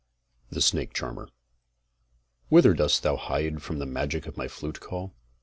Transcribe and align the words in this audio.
THE 0.49 0.61
SNAKE 0.63 0.93
CHARMER 0.93 1.29
Whither 2.49 2.73
dost 2.73 3.03
thou 3.03 3.17
hide 3.17 3.61
from 3.61 3.77
the 3.77 3.85
magic 3.85 4.25
of 4.25 4.35
my 4.35 4.47
flute 4.47 4.79
call? 4.79 5.13